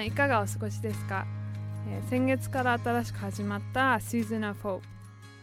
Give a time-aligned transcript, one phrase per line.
[0.00, 1.26] んいかがお過ごしですか、
[1.88, 4.80] えー、先月から新しく始まったシーズン of Hope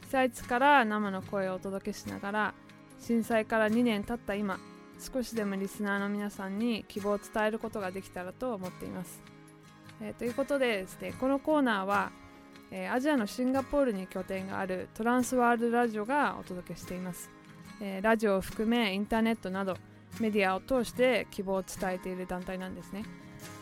[0.06, 2.54] 被災地から生の声をお届けしながら
[3.00, 4.60] 震災から2年経った今
[5.00, 9.22] 少しでもリスナーの皆さんに希望を伝えることができたらと思っています、
[10.02, 12.12] えー、ということでですねこのコーナーは、
[12.72, 17.30] えー、アジアのシンガポールに拠点があるトランスワールドラジオがお届けしています、
[17.80, 19.78] えー、ラジオを含めインターネットなど
[20.20, 23.04] メディアを通して希望を伝えている団体なんですね。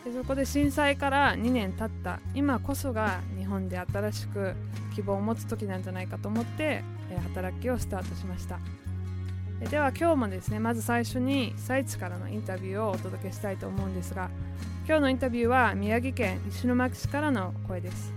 [0.03, 2.19] でそこで震災から2年経った。
[2.33, 4.53] 今こそが日本で新しく
[4.95, 8.59] 希望を持つ時なんじゃないかと思って、え働きをスタートしました。
[9.69, 14.29] では今日もですねまず最初に被災地からのインタビューをお届けしたいと思うんですが
[14.85, 18.13] 今日のインタビューは宮城県石巻市からの声です。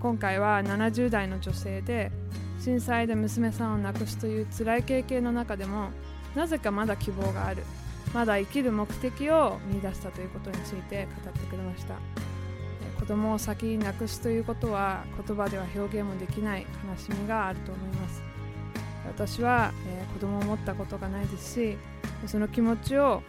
[0.00, 2.12] 今回は70代の女性で
[2.60, 5.90] 震災で娘さんを亡くすという辛い経験の中でも
[6.34, 7.64] なぜかまだ希望がある。
[8.12, 11.94] まだ生きる目的を見出したということについて語ってくれました。
[12.98, 18.30] 子供を先に亡くすということは言葉では表現もできない悲しみがあると思います。
[19.06, 21.76] 私は、えー、子供を持ったことがないですし
[22.26, 23.22] その気持ちを、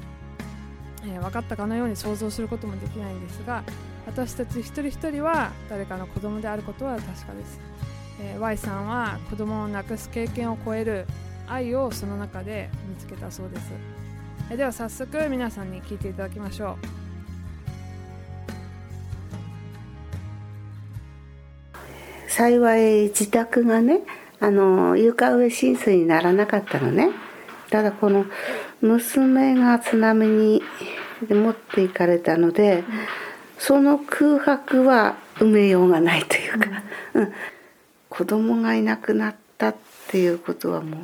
[1.04, 3.64] えー、分かったかのように想像することもできないんですが
[4.06, 7.60] 私たち一人一人は誰かの子供であることは確かです、
[8.22, 11.06] えー、Y さんは子供を亡くす経験を超える
[11.48, 13.72] 愛をその中で見つけたそうです。
[14.52, 16.78] えでは早速皆さんに聞いていただきましょう。
[22.30, 24.02] 幸い自宅がね
[24.42, 27.12] あの床上浸水にならなかったのね。
[27.70, 28.26] ただこの
[28.82, 30.62] 娘が津波に
[31.30, 32.84] 持っていかれたので、
[33.58, 37.34] その空白は埋めようがないというか、うん、
[38.10, 39.76] 子供がいなくなったっ
[40.10, 40.98] ていうことはも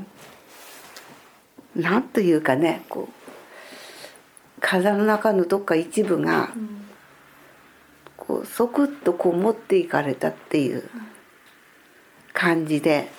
[1.77, 3.16] うなんというかねこう
[4.59, 6.49] 体の中のどっか一部が、
[8.15, 10.89] こうそくっとこう持っていかれたっていう
[12.33, 13.09] 感じで。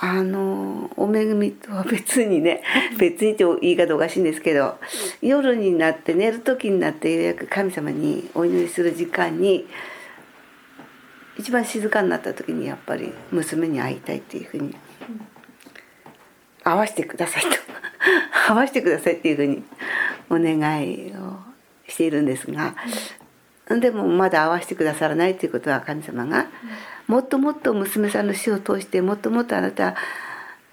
[0.00, 2.62] あのお恵みとは別にね
[2.98, 4.78] 別にって言い方おかしいんですけど
[5.20, 9.66] 夜になって寝る時になってようやく神様にお祈りする時間に
[11.36, 14.76] 一番静かになった時にやっぱり娘に会いたいっていうふうに
[16.62, 17.48] 会わせてくださいと
[18.48, 19.62] 会わせてくださいっていうふうに
[20.30, 21.36] お願いを
[21.86, 22.74] しているんですが、
[23.68, 26.46] でもまだ会わせてくださらないということは神様が、
[27.06, 29.96] もっともっと娘さんの死を通してもっともっとあなた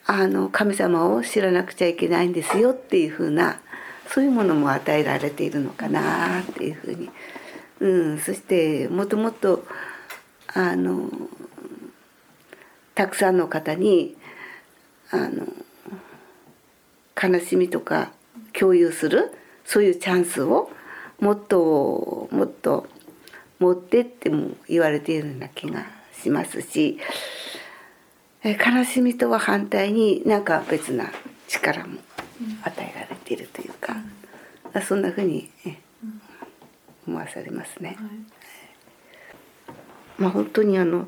[0.06, 3.60] あの神様を知らなくちゃいけないんですよっていうふうな
[4.08, 7.10] そういうものも与えられているのかなっていうふうに、
[7.82, 9.66] うん、そしてもっともっと
[10.54, 11.10] あの
[12.94, 14.16] たくさんの方に
[15.12, 15.46] あの
[17.22, 18.12] 悲しみとか
[18.54, 19.32] 共有する
[19.66, 20.70] そういうチャンスを
[21.20, 22.88] もっともっと
[23.60, 25.86] 持ってっても言われているような気が
[26.22, 27.00] しますし
[28.44, 31.12] 悲しみとは反対になんか別な
[31.48, 32.00] 力も
[32.64, 33.96] 与えられているというか、
[34.74, 35.50] うん、そんなふうに、
[37.08, 37.98] 思わされますね。
[39.68, 41.08] はい、まあ本当にあの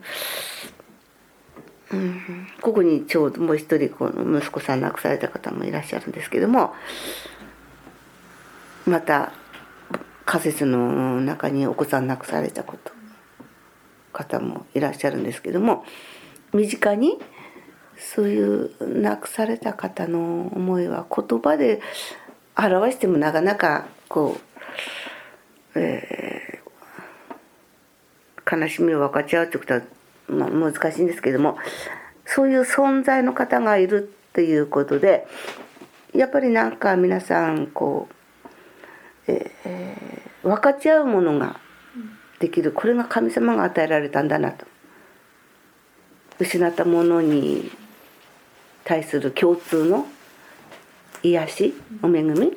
[1.92, 6.74] うん、ここにちょうどもう一人この息子さん亡くされた方もいらっしゃるんですけども
[8.86, 9.32] また
[10.26, 12.92] 仮設の中にお子さん亡くされたこと
[14.12, 15.86] 方もいらっしゃるんですけども
[16.54, 17.18] 身近に
[17.98, 21.82] そういう亡くされた方の思いは言葉で
[22.58, 24.38] 表してもなかなかこ
[25.76, 29.82] う、えー、悲しみを分かち合うってことは
[30.28, 31.58] まあ、難しいんですけども
[32.26, 35.28] そういう存在の方がいるっていうことで
[36.14, 38.08] やっぱりなんか皆さんこ
[39.28, 41.60] う、えー、分かち合うものが
[42.40, 44.66] できるこれが神様が与えられたんだなと。
[46.40, 47.72] 失ったものに
[48.84, 50.06] 対する共通の
[51.24, 52.56] 癒しお恵み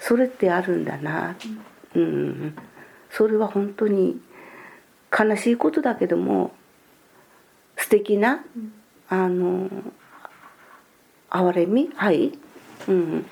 [0.00, 1.36] それってあるんだな、
[1.94, 2.56] うん、
[3.10, 4.20] それは本当に
[5.16, 6.52] 悲しいことだけども
[7.82, 8.44] 素敵な、
[9.08, 9.68] あの
[11.28, 11.90] 憐れみ？
[11.96, 12.32] 愛、
[12.86, 13.26] うん、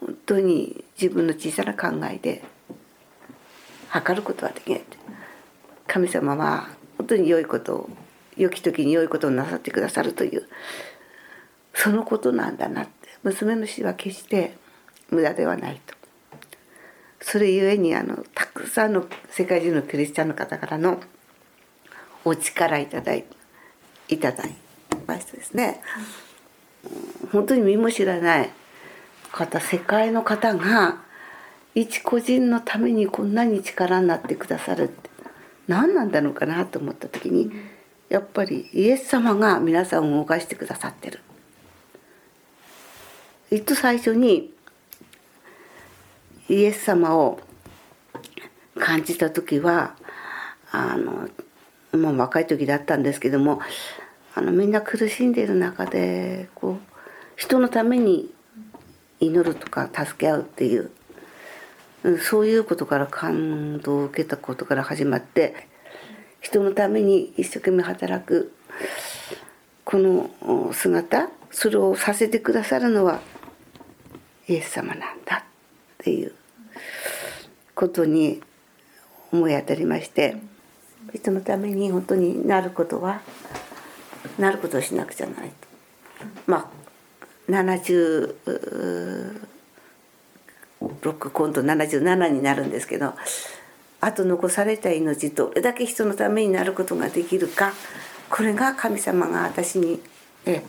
[0.00, 2.42] 本当に自分の小さな考えで
[3.90, 4.84] 測ることはできない。
[5.86, 7.90] 神様は本当に良いことを
[8.38, 10.48] 良き時に良いことをなさってくださるという
[11.74, 12.92] そのことなんだなって。
[13.22, 14.56] 娘の死は決して
[15.10, 15.94] 無駄ではないと。
[17.20, 21.00] それゆえにあのたくさんの世界中のクリスチャンの方からの
[22.24, 23.37] お力いただいて
[24.08, 24.50] いただき
[25.06, 25.80] ましてですね、
[27.32, 28.50] 本当に身も知らない
[29.30, 31.02] 方世界の方が
[31.74, 35.10] 一個人のためにこんなに力になってくださるって
[35.66, 37.52] 何なんだろうかなと思った時に、
[38.08, 41.20] やっぱりイエス様が皆さんを動かしてくださってる。
[43.50, 44.52] 一と最初に
[46.48, 47.40] イエス様を
[48.78, 49.94] 感じた時は
[50.70, 51.28] あの
[51.92, 53.60] もう若い時だったんですけども
[54.34, 56.78] あのみんな苦しんでいる中でこう
[57.36, 58.32] 人のために
[59.20, 60.90] 祈るとか助け合うっていう
[62.20, 65.68] そういうことから感動を受けたことから始まって
[66.40, 68.52] 人のために一生懸命働く
[69.84, 70.30] この
[70.72, 73.20] 姿それをさせてくださるのは
[74.48, 75.42] イエス様なんだっ
[75.98, 76.32] ていう
[77.74, 78.40] ことに
[79.32, 80.36] 思い当たりまして
[81.12, 83.20] 人のために本当になることは
[84.38, 85.68] なることをしなくちゃないと。
[86.46, 86.78] まあ
[87.50, 88.44] 76
[91.30, 93.14] 今度77になるんですけど
[94.00, 97.72] あと残された命どれだけ人のためになることができるか
[98.30, 100.00] これが神様が私に
[100.46, 100.62] え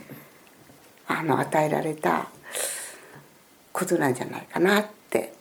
[1.07, 2.27] あの与えられた
[3.71, 5.33] ことなんじゃないかなって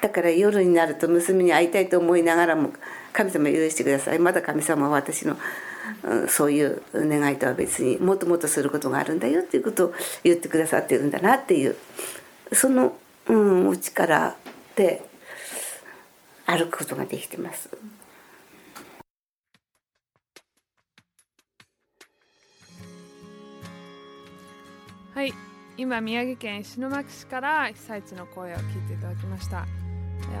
[0.00, 2.72] だから夜になると娘に会いたいと思いながらも
[3.12, 4.18] 神様許してください。
[4.18, 5.36] まだ神様は私の、
[6.04, 9.94] うん、そういう願いとは別にもっともっとすることがあるんだよっていうことを
[10.24, 11.76] 言ってくださってるんだなっていう
[12.52, 12.96] その、
[13.26, 14.36] うん、お力
[14.76, 15.02] で
[16.46, 17.68] 歩くことができてます。
[25.14, 25.34] はい。
[25.76, 29.87] 今宮城県石巻市から被災地の声を聞いていただきました。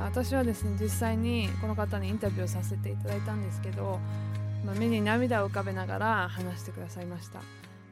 [0.02, 4.00] 私はですね実際にこの方にインタビューをさせていただいたんですけど、
[4.64, 7.40] まあ、目に涙を浮かべながら話してくださいました、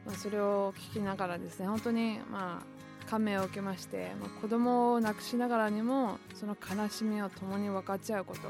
[0.05, 8.41] まあ、それを聞きながらですね本当にまあ感銘を受けまして、まあ、子供を亡くしながらにもその悲しみを共に分かち合うこと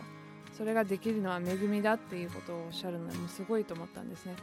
[0.58, 4.34] それができるのは恵みだっていうことをおっしゃるのもすごいと思ったんですね。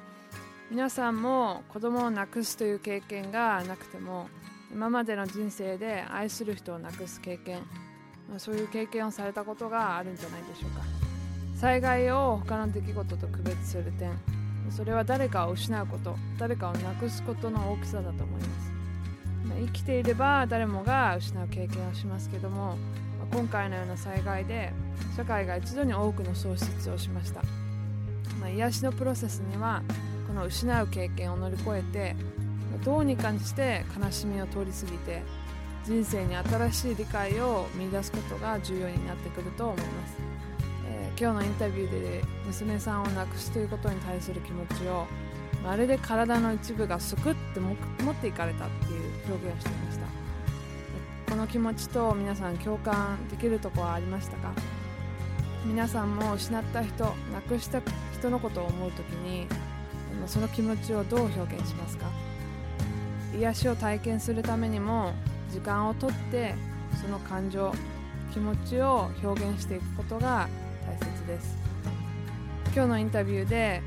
[0.71, 4.29] 皆さんも子供を亡くすという経験がなくても
[4.73, 7.63] 今までの人生で愛する人を亡くす経験、
[8.29, 10.83] まあ、そういう経験をされたことがあるんじゃないでしょうか。
[11.57, 14.13] 災害を他の出来事と区別する点。
[14.71, 16.17] それは誰かを失うこと。
[16.39, 18.73] 誰かを亡くすことの大きさだと思います、
[19.49, 22.77] ま、生きていれば誰もが失う経験をしますけども、
[23.19, 24.73] ま、今回のような災害で
[25.17, 27.43] 社会が一度に多くの喪失をしました、
[28.41, 29.83] まあ、癒しのプロセスには
[30.27, 32.17] この失う経験を乗り越えて
[32.85, 35.23] どうにかして悲しみを通り過ぎて
[35.85, 40.17] 人生に新しい理解を見出すことが重要になってくると思います、
[40.89, 45.07] えー、今日のインタビューで娘さんを亡くすということに対する気持ちを
[45.63, 50.05] まるで体の一部がすくって持っていかれたっていう表現をしていました。
[51.31, 54.53] この気持ちと皆さん共感できるとこはありましたか？
[55.65, 57.15] 皆さんも失った人亡
[57.49, 57.81] くした
[58.13, 59.47] 人のことを思う時に
[60.27, 62.07] その気持ちをどう表現しますか？
[63.39, 65.15] 癒しを体験するためにも
[65.55, 66.57] 時間をとって
[67.01, 67.73] その感情
[68.33, 70.49] 気持ちを表現していくことが
[70.85, 71.57] 大切です。
[72.75, 73.81] 今日のインタビューで、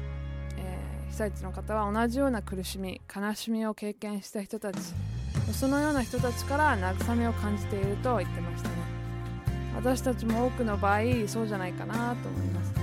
[0.57, 4.77] えー、被災地の方は同じような苦しみ悲しみを経験した人たち
[5.51, 8.75] そのような人たちから慰めを感じていると言ってましたね。
[9.75, 12.73] 私たちも多くの場合そうじゃないかなと思います。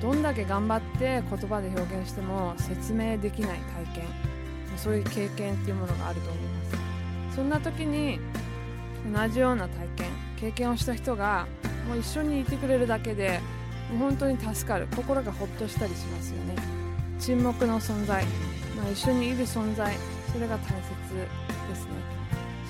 [0.00, 3.58] どんだけ頑張って言葉で表現しても説明できない
[3.92, 4.04] 体験
[4.76, 6.81] そういう経験っていうものがあると思います。
[7.34, 8.18] そんな時に
[9.12, 10.06] 同じような体験
[10.38, 11.46] 経験をした人が
[11.88, 13.40] もう一緒にいてくれるだけで
[13.90, 14.86] もう本当に助かる。
[14.94, 16.56] 心がほっとしたりしますよね。
[17.18, 18.24] 沈黙の存在、
[18.76, 19.94] まあ、一緒にいる存在。
[20.32, 20.72] それが大切
[21.68, 21.90] ですね。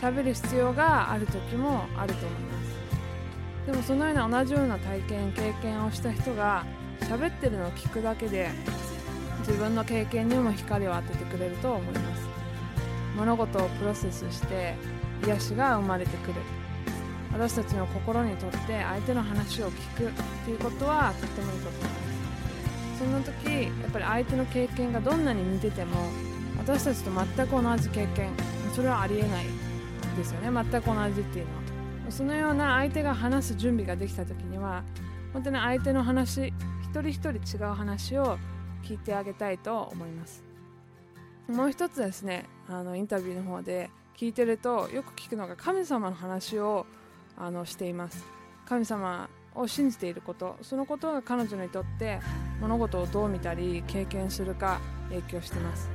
[0.01, 3.67] 喋る必要がある時もあると思います。
[3.67, 6.65] でもそのような同じような体験経験をした人が
[7.03, 8.51] 喋ってるのを聞くだけで
[9.41, 12.32] 自分の経験にも光を当ててくれると思います。
[13.17, 14.75] 物事をプロセスして
[15.25, 16.35] 癒しが生まれてくる。
[17.33, 20.13] 私たちの心にとって相手の話を聞くっ
[20.45, 22.99] ていうことはとってもいいことです。
[22.99, 25.97] そんな時やっぱり相手の経験がどんなに似てても
[26.59, 28.31] 私たちと全く同じ経験
[28.77, 29.47] それはありえない
[30.17, 30.65] ですよね。
[30.71, 31.63] 全く同じっていうのは。
[32.11, 34.85] そのような相手が話す準備ができた時には
[35.33, 36.53] 本当に相手の話
[36.83, 38.37] 一人一人違う話を
[38.83, 40.52] 聞いてあげたいと思います。
[41.53, 46.87] もう一つですねあのインタビューの方で聞いてるとよく聞くのが神様の話を
[47.37, 48.25] あのしています。
[48.67, 50.57] 神様を信じていること。
[50.63, 52.21] そのことが彼女にとって
[52.61, 55.91] 物事をどう見たり経験するか影響しています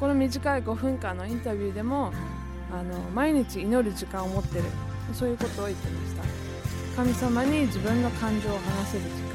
[0.00, 2.12] この短い5分間のインタビューでも
[2.72, 4.64] あの毎日祈る時間を持ってる。
[5.12, 6.22] そういうことを言ってました。
[6.96, 9.34] 神様に自分の感情を話せる時間。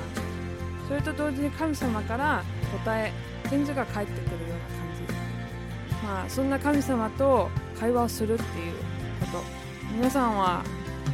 [0.88, 2.44] それと同時に神様から
[2.84, 3.14] 答え
[3.50, 4.79] 返事が返ってくるような
[6.10, 8.74] まあそんな神様と会話をするっていう
[9.22, 9.44] こと。
[9.94, 10.64] 皆さんは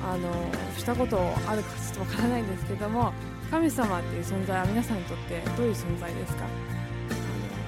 [0.01, 0.31] あの
[0.77, 3.11] したことあるかちょっとわからないんですけども
[3.51, 6.45] 神様っていう存在は皆さんにとってどういう存在ですか？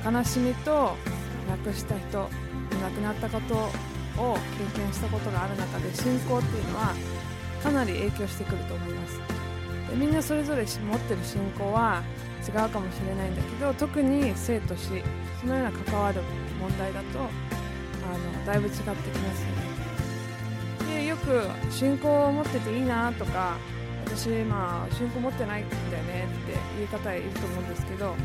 [0.09, 0.95] 悲しみと
[1.49, 2.29] 亡くした人亡
[2.95, 3.55] くなったこと
[4.21, 4.37] を
[4.73, 6.93] 経験したことがある中で信仰っていうのは
[7.61, 9.19] かなり影響してくると思います。
[9.89, 12.03] でみんなそれぞれ持ってる信仰は
[12.47, 15.01] 違うかもしれないんだけど特に生と死
[15.41, 16.21] そのような関わる
[16.59, 17.23] 問題だとあ
[18.17, 19.47] のだいぶ違ってきますよ
[20.91, 20.97] ね。
[21.01, 23.57] でよく信仰を持ってていいなとか
[24.05, 28.15] 私まあ信仰持ってないんだよねって言う方いると思うんですけど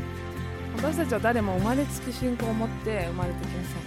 [0.77, 3.83] 私たちは誰も生まれつき信仰を持って生まれてきません。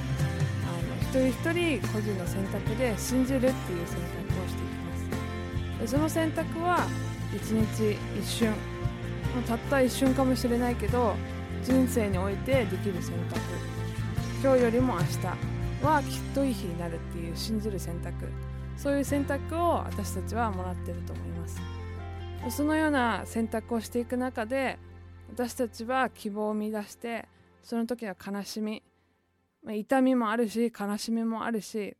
[0.68, 4.06] あの一人一人個人の選択で信じるっていう選択
[4.44, 5.80] をしていきます。
[5.80, 6.86] でその選択は
[7.34, 8.52] 一日一瞬。
[9.46, 11.14] たった一瞬かもしれないけど
[11.62, 13.75] 人生においてできる選択。
[14.42, 18.28] 今日よりも明日はきっといい日になるっていう信じる選択。
[18.76, 21.60] そういう選択を私たちはもらってると思います。
[22.50, 24.78] そのような選択をしていく中で
[25.30, 27.26] 私たちは希望を見出して
[27.62, 28.82] その時の悲しみ
[29.68, 31.96] 痛みもあるし悲しみもあるし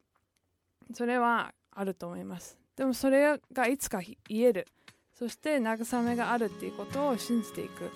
[0.92, 2.58] それはあると思います。
[2.76, 4.66] でもそれがいつか言える。
[5.14, 7.90] そして慰めがあるっていうことを信じていく。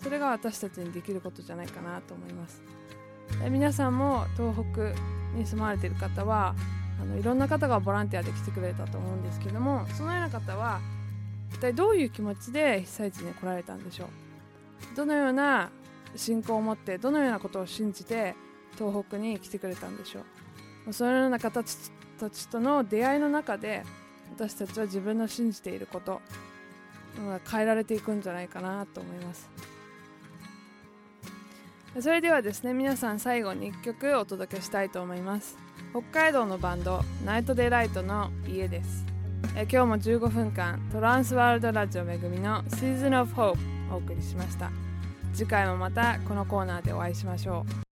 [0.00, 2.62] それが私たちにできることじゃないかなと思います。
[3.50, 4.92] 皆さんも東北
[5.36, 6.54] に住まれている方は
[7.00, 10.80] あのいろんな方がボランティアで来てくれたと思うんですけどもそのような方は
[11.52, 14.04] 一体どういう気持ちで被災地に来られたんでしょ
[14.92, 14.96] う？
[14.96, 15.70] どのような
[16.16, 18.34] 信仰を持ってどのようなことを信じて
[18.78, 20.20] 東北に来てくれたんでしょ
[20.88, 20.92] う？
[20.92, 23.84] そのような方たちとの出会いの中で
[24.34, 26.20] 私たちは自分の信じていること
[27.50, 29.50] 変えられていくんじゃないかなと思います。
[32.00, 35.58] それではですね皆さん最後に1曲お届けしたいと思います。
[35.90, 39.04] 北海道のバンドナイトデライトの家です。
[39.54, 43.58] え今日も15分間トランスワールドラジオめぐみの Season of Hope
[43.92, 44.70] お送りしました。
[45.34, 47.91] 次回もまたこのコーナーでお会いしましょう。